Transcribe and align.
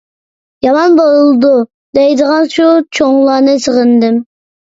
«يامان 0.65 0.95
بولىدۇ» 0.99 1.51
دەيدىغان 1.99 2.49
شۇ 2.55 2.67
چوڭلارنى 2.99 3.55
سېغىندىم. 3.67 4.17